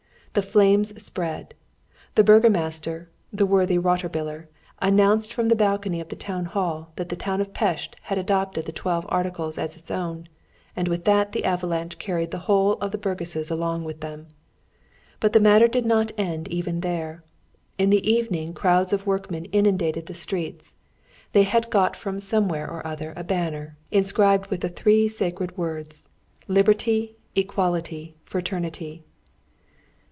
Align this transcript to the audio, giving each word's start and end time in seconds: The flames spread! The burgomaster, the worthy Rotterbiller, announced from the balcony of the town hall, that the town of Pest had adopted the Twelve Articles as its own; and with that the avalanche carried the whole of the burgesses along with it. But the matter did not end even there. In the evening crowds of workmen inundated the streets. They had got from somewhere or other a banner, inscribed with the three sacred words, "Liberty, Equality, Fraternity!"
The 0.33 0.41
flames 0.41 1.03
spread! 1.03 1.55
The 2.15 2.23
burgomaster, 2.23 3.09
the 3.33 3.45
worthy 3.45 3.77
Rotterbiller, 3.77 4.47
announced 4.81 5.33
from 5.33 5.49
the 5.49 5.57
balcony 5.57 5.99
of 5.99 6.07
the 6.07 6.15
town 6.15 6.45
hall, 6.45 6.93
that 6.95 7.09
the 7.09 7.17
town 7.17 7.41
of 7.41 7.53
Pest 7.53 7.97
had 8.03 8.17
adopted 8.17 8.65
the 8.65 8.71
Twelve 8.71 9.05
Articles 9.09 9.57
as 9.57 9.75
its 9.75 9.91
own; 9.91 10.29
and 10.73 10.87
with 10.87 11.03
that 11.03 11.33
the 11.33 11.43
avalanche 11.43 11.99
carried 11.99 12.31
the 12.31 12.37
whole 12.47 12.75
of 12.79 12.91
the 12.91 12.97
burgesses 12.97 13.51
along 13.51 13.83
with 13.83 14.01
it. 14.01 14.25
But 15.19 15.33
the 15.33 15.41
matter 15.41 15.67
did 15.67 15.85
not 15.85 16.13
end 16.17 16.47
even 16.47 16.79
there. 16.79 17.25
In 17.77 17.89
the 17.89 18.09
evening 18.09 18.53
crowds 18.53 18.93
of 18.93 19.05
workmen 19.05 19.43
inundated 19.51 20.05
the 20.05 20.13
streets. 20.13 20.75
They 21.33 21.43
had 21.43 21.69
got 21.69 21.93
from 21.93 22.21
somewhere 22.21 22.71
or 22.71 22.87
other 22.87 23.13
a 23.17 23.23
banner, 23.25 23.75
inscribed 23.91 24.47
with 24.49 24.61
the 24.61 24.69
three 24.69 25.09
sacred 25.09 25.57
words, 25.57 26.05
"Liberty, 26.47 27.17
Equality, 27.35 28.15
Fraternity!" 28.23 29.03